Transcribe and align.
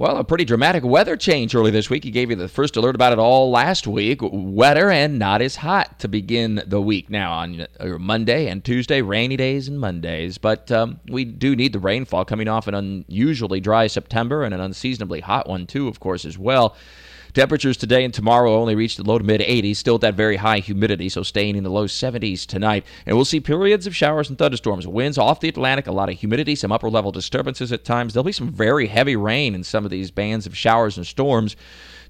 Well, 0.00 0.16
a 0.16 0.24
pretty 0.24 0.46
dramatic 0.46 0.82
weather 0.82 1.14
change 1.14 1.54
early 1.54 1.70
this 1.70 1.90
week. 1.90 2.04
He 2.04 2.10
gave 2.10 2.30
you 2.30 2.36
the 2.36 2.48
first 2.48 2.74
alert 2.74 2.94
about 2.94 3.12
it 3.12 3.18
all 3.18 3.50
last 3.50 3.86
week. 3.86 4.20
Wetter 4.22 4.90
and 4.90 5.18
not 5.18 5.42
as 5.42 5.56
hot 5.56 5.98
to 5.98 6.08
begin 6.08 6.62
the 6.66 6.80
week. 6.80 7.10
Now, 7.10 7.34
on 7.34 7.66
uh, 7.78 7.86
Monday 7.98 8.48
and 8.48 8.64
Tuesday, 8.64 9.02
rainy 9.02 9.36
days 9.36 9.68
and 9.68 9.78
Mondays. 9.78 10.38
But 10.38 10.72
um, 10.72 11.00
we 11.10 11.26
do 11.26 11.54
need 11.54 11.74
the 11.74 11.78
rainfall 11.78 12.24
coming 12.24 12.48
off 12.48 12.66
an 12.66 12.74
unusually 12.74 13.60
dry 13.60 13.88
September 13.88 14.42
and 14.42 14.54
an 14.54 14.60
unseasonably 14.62 15.20
hot 15.20 15.46
one, 15.46 15.66
too, 15.66 15.86
of 15.86 16.00
course, 16.00 16.24
as 16.24 16.38
well. 16.38 16.74
Temperatures 17.32 17.76
today 17.76 18.04
and 18.04 18.12
tomorrow 18.12 18.54
only 18.54 18.74
reach 18.74 18.96
the 18.96 19.04
low 19.04 19.18
to 19.18 19.24
mid 19.24 19.40
80s, 19.40 19.76
still 19.76 19.96
at 19.96 20.00
that 20.00 20.14
very 20.14 20.36
high 20.36 20.58
humidity, 20.58 21.08
so 21.08 21.22
staying 21.22 21.56
in 21.56 21.64
the 21.64 21.70
low 21.70 21.86
70s 21.86 22.44
tonight. 22.46 22.84
And 23.06 23.16
we'll 23.16 23.24
see 23.24 23.40
periods 23.40 23.86
of 23.86 23.94
showers 23.94 24.28
and 24.28 24.38
thunderstorms. 24.38 24.86
Winds 24.86 25.18
off 25.18 25.40
the 25.40 25.48
Atlantic, 25.48 25.86
a 25.86 25.92
lot 25.92 26.08
of 26.08 26.18
humidity, 26.18 26.54
some 26.54 26.72
upper 26.72 26.90
level 26.90 27.12
disturbances 27.12 27.72
at 27.72 27.84
times. 27.84 28.14
There'll 28.14 28.24
be 28.24 28.32
some 28.32 28.50
very 28.50 28.88
heavy 28.88 29.16
rain 29.16 29.54
in 29.54 29.62
some 29.62 29.84
of 29.84 29.90
these 29.90 30.10
bands 30.10 30.46
of 30.46 30.56
showers 30.56 30.96
and 30.96 31.06
storms. 31.06 31.56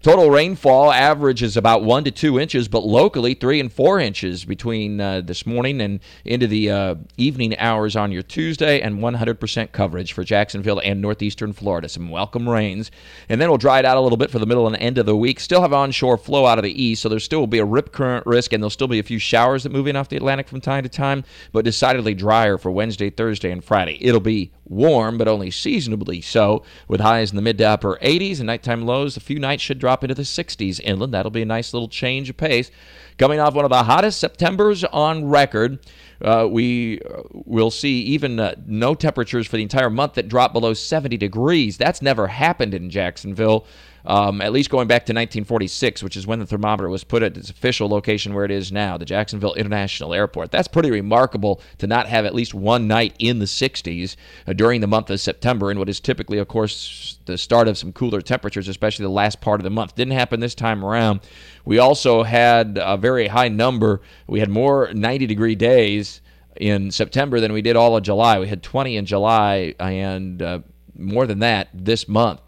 Total 0.02 0.30
rainfall 0.30 0.90
average 0.90 1.42
is 1.42 1.58
about 1.58 1.84
one 1.84 2.04
to 2.04 2.10
two 2.10 2.40
inches, 2.40 2.68
but 2.68 2.86
locally 2.86 3.34
three 3.34 3.60
and 3.60 3.70
four 3.70 4.00
inches 4.00 4.46
between 4.46 4.98
uh, 4.98 5.20
this 5.20 5.44
morning 5.44 5.78
and 5.82 6.00
into 6.24 6.46
the 6.46 6.70
uh, 6.70 6.94
evening 7.18 7.54
hours 7.58 7.96
on 7.96 8.10
your 8.10 8.22
Tuesday, 8.22 8.80
and 8.80 9.00
100% 9.00 9.72
coverage 9.72 10.14
for 10.14 10.24
Jacksonville 10.24 10.80
and 10.82 11.02
northeastern 11.02 11.52
Florida. 11.52 11.86
Some 11.86 12.08
welcome 12.08 12.48
rains, 12.48 12.90
and 13.28 13.38
then 13.38 13.50
we'll 13.50 13.58
dry 13.58 13.78
it 13.78 13.84
out 13.84 13.98
a 13.98 14.00
little 14.00 14.16
bit 14.16 14.30
for 14.30 14.38
the 14.38 14.46
middle 14.46 14.66
and 14.66 14.74
end 14.76 14.96
of 14.96 15.04
the 15.04 15.14
week. 15.14 15.38
Still 15.38 15.60
have 15.60 15.74
onshore 15.74 16.16
flow 16.16 16.46
out 16.46 16.56
of 16.56 16.64
the 16.64 16.82
east, 16.82 17.02
so 17.02 17.10
there 17.10 17.20
still 17.20 17.40
will 17.40 17.46
be 17.46 17.58
a 17.58 17.64
rip 17.66 17.92
current 17.92 18.24
risk, 18.24 18.54
and 18.54 18.62
there'll 18.62 18.70
still 18.70 18.88
be 18.88 19.00
a 19.00 19.02
few 19.02 19.18
showers 19.18 19.64
that 19.64 19.72
move 19.72 19.86
in 19.86 19.96
off 19.96 20.08
the 20.08 20.16
Atlantic 20.16 20.48
from 20.48 20.62
time 20.62 20.82
to 20.82 20.88
time, 20.88 21.24
but 21.52 21.66
decidedly 21.66 22.14
drier 22.14 22.56
for 22.56 22.70
Wednesday, 22.70 23.10
Thursday, 23.10 23.50
and 23.50 23.62
Friday. 23.62 23.98
It'll 24.00 24.18
be 24.18 24.50
warm, 24.70 25.18
but 25.18 25.28
only 25.28 25.50
seasonably 25.50 26.20
so, 26.20 26.62
with 26.88 27.00
highs 27.00 27.30
in 27.30 27.36
the 27.36 27.42
mid 27.42 27.58
to 27.58 27.64
upper 27.64 27.98
80s 28.00 28.38
and 28.38 28.46
nighttime 28.46 28.86
lows. 28.86 29.16
A 29.16 29.20
few 29.20 29.38
nights 29.38 29.62
should 29.62 29.78
drop 29.78 30.02
into 30.02 30.14
the 30.14 30.22
60s 30.22 30.80
inland. 30.82 31.12
That'll 31.12 31.30
be 31.30 31.42
a 31.42 31.46
nice 31.46 31.74
little 31.74 31.88
change 31.88 32.30
of 32.30 32.36
pace. 32.36 32.70
Coming 33.18 33.40
off 33.40 33.54
one 33.54 33.66
of 33.66 33.70
the 33.70 33.82
hottest 33.82 34.18
Septembers 34.20 34.84
on 34.84 35.26
record, 35.26 35.80
uh, 36.22 36.48
we 36.50 37.00
uh, 37.02 37.22
will 37.32 37.70
see 37.70 38.00
even 38.02 38.40
uh, 38.40 38.54
no 38.66 38.94
temperatures 38.94 39.46
for 39.46 39.56
the 39.56 39.62
entire 39.62 39.90
month 39.90 40.14
that 40.14 40.28
drop 40.28 40.52
below 40.52 40.72
70 40.72 41.16
degrees. 41.16 41.76
That's 41.76 42.00
never 42.00 42.28
happened 42.28 42.72
in 42.72 42.88
Jacksonville 42.88 43.66
um, 44.04 44.40
at 44.40 44.52
least 44.52 44.70
going 44.70 44.88
back 44.88 45.02
to 45.06 45.12
1946, 45.12 46.02
which 46.02 46.16
is 46.16 46.26
when 46.26 46.38
the 46.38 46.46
thermometer 46.46 46.88
was 46.88 47.04
put 47.04 47.22
at 47.22 47.36
its 47.36 47.50
official 47.50 47.88
location 47.88 48.34
where 48.34 48.44
it 48.44 48.50
is 48.50 48.72
now, 48.72 48.96
the 48.96 49.04
Jacksonville 49.04 49.54
International 49.54 50.14
Airport. 50.14 50.50
That's 50.50 50.68
pretty 50.68 50.90
remarkable 50.90 51.60
to 51.78 51.86
not 51.86 52.06
have 52.06 52.24
at 52.24 52.34
least 52.34 52.54
one 52.54 52.88
night 52.88 53.14
in 53.18 53.38
the 53.38 53.44
60s 53.44 54.16
uh, 54.46 54.52
during 54.52 54.80
the 54.80 54.86
month 54.86 55.10
of 55.10 55.20
September, 55.20 55.70
in 55.70 55.78
what 55.78 55.88
is 55.88 56.00
typically, 56.00 56.38
of 56.38 56.48
course, 56.48 57.18
the 57.26 57.38
start 57.38 57.68
of 57.68 57.78
some 57.78 57.92
cooler 57.92 58.20
temperatures, 58.20 58.68
especially 58.68 59.04
the 59.04 59.10
last 59.10 59.40
part 59.40 59.60
of 59.60 59.64
the 59.64 59.70
month. 59.70 59.94
Didn't 59.94 60.14
happen 60.14 60.40
this 60.40 60.54
time 60.54 60.84
around. 60.84 61.20
We 61.64 61.78
also 61.78 62.22
had 62.22 62.78
a 62.80 62.96
very 62.96 63.28
high 63.28 63.48
number. 63.48 64.00
We 64.26 64.40
had 64.40 64.48
more 64.48 64.92
90 64.92 65.26
degree 65.26 65.54
days 65.54 66.20
in 66.56 66.90
September 66.90 67.40
than 67.40 67.52
we 67.52 67.62
did 67.62 67.76
all 67.76 67.96
of 67.96 68.02
July. 68.02 68.38
We 68.38 68.48
had 68.48 68.62
20 68.62 68.96
in 68.96 69.06
July 69.06 69.74
and 69.78 70.42
uh, 70.42 70.60
more 70.96 71.26
than 71.26 71.40
that 71.40 71.68
this 71.72 72.08
month. 72.08 72.40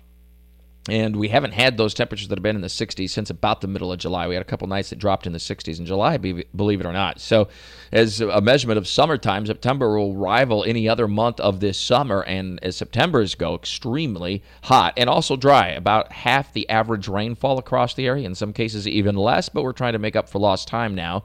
And 0.88 1.14
we 1.14 1.28
haven't 1.28 1.52
had 1.52 1.76
those 1.76 1.94
temperatures 1.94 2.26
that 2.28 2.38
have 2.38 2.42
been 2.42 2.56
in 2.56 2.62
the 2.62 2.68
60s 2.68 3.10
since 3.10 3.30
about 3.30 3.60
the 3.60 3.68
middle 3.68 3.92
of 3.92 4.00
July. 4.00 4.26
We 4.26 4.34
had 4.34 4.42
a 4.42 4.46
couple 4.46 4.66
nights 4.66 4.90
that 4.90 4.98
dropped 4.98 5.28
in 5.28 5.32
the 5.32 5.38
60s 5.38 5.78
in 5.78 5.86
July, 5.86 6.16
believe 6.16 6.80
it 6.80 6.86
or 6.86 6.92
not. 6.92 7.20
So, 7.20 7.48
as 7.92 8.20
a 8.20 8.40
measurement 8.40 8.78
of 8.78 8.88
summertime, 8.88 9.46
September 9.46 9.96
will 9.96 10.16
rival 10.16 10.64
any 10.64 10.88
other 10.88 11.06
month 11.06 11.38
of 11.38 11.60
this 11.60 11.78
summer. 11.78 12.22
And 12.22 12.58
as 12.64 12.76
September's 12.76 13.36
go, 13.36 13.54
extremely 13.54 14.42
hot 14.64 14.94
and 14.96 15.08
also 15.08 15.36
dry. 15.36 15.68
About 15.68 16.10
half 16.10 16.52
the 16.52 16.68
average 16.68 17.06
rainfall 17.06 17.58
across 17.58 17.94
the 17.94 18.06
area, 18.06 18.26
in 18.26 18.34
some 18.34 18.52
cases, 18.52 18.88
even 18.88 19.14
less. 19.14 19.48
But 19.48 19.62
we're 19.62 19.72
trying 19.72 19.92
to 19.92 20.00
make 20.00 20.16
up 20.16 20.28
for 20.28 20.40
lost 20.40 20.66
time 20.66 20.96
now 20.96 21.24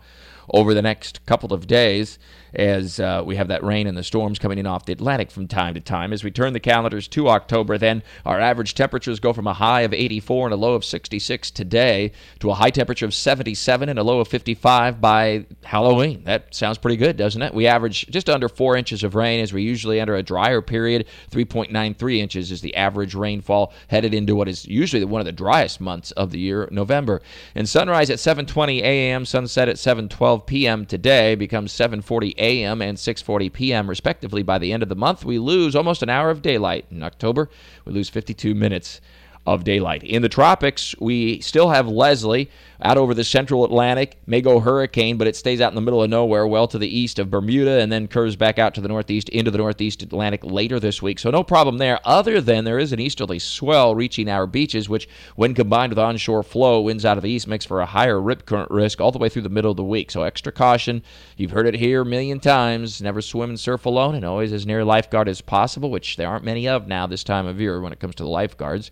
over 0.54 0.74
the 0.74 0.82
next 0.82 1.26
couple 1.26 1.54
of 1.54 1.68
days 1.68 2.18
as 2.54 3.00
uh, 3.00 3.22
we 3.26 3.36
have 3.36 3.48
that 3.50 3.64
rain 3.64 3.88
and 3.88 3.98
the 3.98 4.04
storms 4.04 4.40
coming 4.40 4.58
in 4.58 4.66
off 4.66 4.86
the 4.86 4.94
Atlantic 4.94 5.32
from 5.32 5.48
time 5.48 5.74
to 5.74 5.80
time. 5.80 6.14
As 6.14 6.24
we 6.24 6.32
turn 6.32 6.54
the 6.54 6.60
calendars 6.60 7.08
to 7.10 7.30
October, 7.30 7.78
then 7.78 8.04
our 8.26 8.40
average 8.40 8.74
temperatures 8.74 9.20
go 9.20 9.34
from 9.34 9.48
a 9.48 9.54
high 9.54 9.82
of 9.82 9.94
84 9.94 10.48
and 10.48 10.54
a 10.54 10.58
low 10.58 10.74
of 10.74 10.86
66 10.86 11.52
today 11.52 12.12
to 12.40 12.50
a 12.50 12.56
high 12.56 12.70
temperature 12.70 13.06
of 13.06 13.14
77 13.14 13.90
and 13.90 14.00
a 14.00 14.04
low 14.04 14.20
of 14.20 14.28
55 14.28 15.02
by 15.02 15.46
Halloween. 15.64 16.24
That 16.24 16.54
sounds 16.54 16.78
pretty 16.78 16.98
good, 16.98 17.18
doesn't 17.18 17.42
it? 17.42 17.54
We 17.54 17.68
average 17.68 18.08
just 18.10 18.30
under 18.30 18.50
four 18.50 18.76
inches 18.76 19.04
of 19.04 19.16
rain 19.16 19.40
as 19.42 19.54
we 19.54 19.62
usually 19.64 20.00
enter 20.00 20.16
a 20.16 20.24
drier 20.24 20.62
period. 20.62 21.06
3.93 21.32 22.18
inches 22.18 22.52
is 22.52 22.62
the 22.62 22.76
average 22.76 23.14
rainfall 23.14 23.74
headed 23.88 24.14
into 24.14 24.36
what 24.36 24.48
is 24.48 24.66
usually 24.66 25.04
one 25.06 25.22
of 25.22 25.26
the 25.26 25.32
driest 25.32 25.80
months 25.80 26.12
of 26.12 26.32
the 26.32 26.40
year, 26.40 26.68
November. 26.72 27.22
And 27.56 27.68
sunrise 27.68 28.10
at 28.10 28.18
7:20 28.18 28.82
a.m., 28.82 29.26
sunset 29.26 29.70
at 29.70 29.76
7:12 29.76 30.37
p.m. 30.46 30.86
today 30.86 31.36
becomes 31.36 31.72
7:40 31.74 32.36
a.m. 32.38 32.82
and 32.82 32.98
6:40 32.98 33.52
p.m. 33.52 33.90
respectively 33.90 34.44
by 34.44 34.58
the 34.58 34.72
end 34.72 34.84
of 34.84 34.90
the 34.90 34.96
month. 34.96 35.26
We 35.26 35.40
lose 35.40 35.76
almost 35.76 36.04
an 36.04 36.10
hour 36.10 36.30
of 36.30 36.42
daylight. 36.42 36.86
In 36.92 37.02
October, 37.04 37.50
we 37.86 37.94
lose 37.94 38.10
52 38.10 38.54
minutes 38.54 39.02
of 39.48 39.64
daylight. 39.64 40.04
In 40.04 40.22
the 40.22 40.30
tropics, 40.30 40.94
we 41.00 41.40
still 41.40 41.70
have 41.70 41.88
Leslie 41.88 42.52
out 42.82 42.98
over 42.98 43.14
the 43.14 43.24
central 43.24 43.66
Atlantic, 43.66 44.20
may 44.28 44.42
go 44.42 44.60
hurricane, 44.60 45.18
but 45.18 45.26
it 45.26 45.36
stays 45.36 45.62
out 45.62 45.72
in 45.72 45.76
the 45.76 45.82
middle 45.82 46.04
of 46.04 46.10
nowhere, 46.10 46.46
well 46.46 46.68
to 46.68 46.78
the 46.78 46.88
east 46.88 47.18
of 47.18 47.32
Bermuda, 47.32 47.80
and 47.80 47.92
then 47.92 48.08
curves 48.08 48.36
back 48.36 48.60
out 48.60 48.76
to 48.76 48.82
the 48.82 48.88
northeast 48.88 49.30
into 49.30 49.50
the 49.50 49.58
northeast 49.58 50.04
Atlantic 50.04 50.44
later 50.44 50.80
this 50.80 51.02
week. 51.02 51.18
So 51.18 51.32
no 51.32 51.44
problem 51.44 51.78
there, 51.78 52.00
other 52.04 52.40
than 52.40 52.66
there 52.66 52.78
is 52.78 52.92
an 52.92 53.00
easterly 53.00 53.40
swell 53.40 53.96
reaching 53.96 54.30
our 54.30 54.46
beaches, 54.46 54.90
which, 54.90 55.08
when 55.36 55.56
combined 55.56 55.92
with 55.92 55.98
onshore 55.98 56.44
flow, 56.44 56.82
winds 56.82 57.06
out 57.06 57.18
of 57.18 57.24
the 57.24 57.32
east, 57.32 57.48
makes 57.48 57.66
for 57.66 57.80
a 57.80 57.86
higher 57.86 58.22
rip 58.22 58.46
current 58.46 58.70
risk 58.70 59.02
all 59.02 59.12
the 59.12 59.18
way 59.18 59.30
through 59.30 59.42
the 59.44 59.50
middle 59.50 59.72
of 59.72 59.78
the 59.78 59.84
week. 59.84 60.12
So 60.12 60.24
extra 60.24 60.52
caution. 60.52 61.02
You've 61.38 61.52
heard 61.52 61.68
it 61.68 61.76
here 61.76 62.02
a 62.02 62.06
million 62.06 62.40
times. 62.40 63.02
Never 63.02 63.22
swim 63.22 63.50
and 63.50 63.60
surf 63.60 63.86
alone, 63.86 64.14
and 64.14 64.26
always 64.26 64.52
as 64.52 64.68
near 64.68 64.82
a 64.82 64.86
lifeguard 64.86 65.30
as 65.30 65.42
possible, 65.42 65.90
which 65.90 66.18
there 66.18 66.28
aren't 66.28 66.46
many 66.46 66.68
of 66.68 66.88
now 66.88 67.08
this 67.08 67.24
time 67.24 67.48
of 67.48 67.62
year 67.62 67.82
when 67.82 67.94
it 67.94 68.00
comes 68.00 68.16
to 68.16 68.24
the 68.24 68.30
lifeguards. 68.30 68.92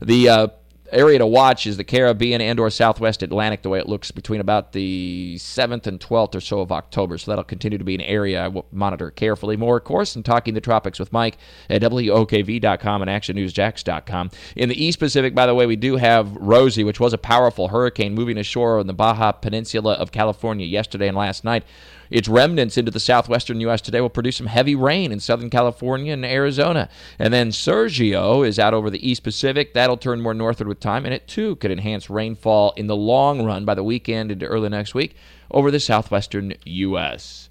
The 0.00 0.28
uh, 0.28 0.46
area 0.92 1.18
to 1.18 1.26
watch 1.26 1.66
is 1.66 1.76
the 1.76 1.84
Caribbean 1.84 2.40
and 2.40 2.60
or 2.60 2.70
Southwest 2.70 3.22
Atlantic, 3.22 3.62
the 3.62 3.68
way 3.68 3.78
it 3.78 3.88
looks 3.88 4.10
between 4.10 4.40
about 4.40 4.72
the 4.72 5.36
7th 5.38 5.86
and 5.86 5.98
12th 5.98 6.34
or 6.34 6.40
so 6.40 6.60
of 6.60 6.70
October. 6.72 7.18
So 7.18 7.30
that'll 7.30 7.44
continue 7.44 7.78
to 7.78 7.84
be 7.84 7.94
an 7.94 8.00
area 8.00 8.44
I 8.44 8.48
will 8.48 8.66
monitor 8.70 9.10
carefully. 9.10 9.56
More, 9.56 9.78
of 9.78 9.84
course, 9.84 10.14
and 10.14 10.24
Talking 10.24 10.54
the 10.54 10.60
Tropics 10.60 10.98
with 10.98 11.12
Mike 11.12 11.38
at 11.68 11.82
WOKV.com 11.82 13.02
and 13.02 13.10
ActionNewsJax.com. 13.10 14.30
In 14.56 14.68
the 14.68 14.84
East 14.84 14.98
Pacific, 14.98 15.34
by 15.34 15.46
the 15.46 15.54
way, 15.54 15.66
we 15.66 15.76
do 15.76 15.96
have 15.96 16.34
Rosa, 16.36 16.84
which 16.84 17.00
was 17.00 17.12
a 17.12 17.18
powerful 17.18 17.68
hurricane 17.68 18.14
moving 18.14 18.38
ashore 18.38 18.78
on 18.78 18.86
the 18.86 18.92
Baja 18.92 19.32
Peninsula 19.32 19.94
of 19.94 20.12
California 20.12 20.66
yesterday 20.66 21.08
and 21.08 21.16
last 21.16 21.44
night. 21.44 21.64
Its 22.10 22.28
remnants 22.28 22.76
into 22.76 22.90
the 22.90 23.00
southwestern 23.00 23.60
U.S. 23.62 23.80
today 23.80 24.00
will 24.00 24.10
produce 24.10 24.36
some 24.36 24.46
heavy 24.46 24.74
rain 24.74 25.10
in 25.10 25.20
Southern 25.20 25.50
California 25.50 26.12
and 26.12 26.24
Arizona. 26.24 26.88
And 27.18 27.32
then 27.32 27.50
Sergio 27.50 28.46
is 28.46 28.58
out 28.58 28.74
over 28.74 28.90
the 28.90 29.08
East 29.08 29.22
Pacific. 29.22 29.74
That'll 29.74 29.96
turn 29.96 30.20
more 30.20 30.34
northward 30.34 30.68
with 30.74 30.80
time, 30.80 31.04
and 31.04 31.14
it 31.14 31.28
too 31.28 31.56
could 31.56 31.70
enhance 31.70 32.10
rainfall 32.10 32.72
in 32.76 32.88
the 32.88 32.96
long 32.96 33.44
run 33.44 33.64
by 33.64 33.74
the 33.74 33.84
weekend 33.84 34.32
into 34.32 34.46
early 34.46 34.68
next 34.68 34.94
week 34.94 35.14
over 35.50 35.70
the 35.70 35.78
southwestern 35.78 36.54
U.S. 36.64 37.48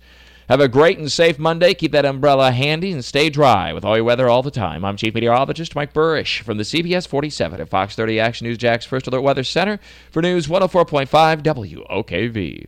Have 0.49 0.59
a 0.59 0.67
great 0.67 0.97
and 0.97 1.09
safe 1.09 1.39
Monday. 1.39 1.73
Keep 1.73 1.93
that 1.93 2.05
umbrella 2.05 2.51
handy 2.51 2.91
and 2.91 3.03
stay 3.03 3.29
dry 3.29 3.71
with 3.71 3.85
all 3.85 3.95
your 3.95 4.03
weather 4.03 4.27
all 4.27 4.43
the 4.43 4.51
time. 4.51 4.83
I'm 4.83 4.97
Chief 4.97 5.13
Meteorologist 5.13 5.73
Mike 5.73 5.93
Buresh 5.93 6.41
from 6.41 6.57
the 6.57 6.63
CBS 6.63 7.07
47 7.07 7.61
at 7.61 7.69
Fox 7.69 7.95
30 7.95 8.19
Action 8.19 8.45
News 8.47 8.57
Jax 8.57 8.85
First 8.85 9.07
Alert 9.07 9.21
Weather 9.21 9.43
Center 9.43 9.79
for 10.11 10.21
News 10.21 10.47
104.5 10.47 11.07
WOKV. 11.41 12.67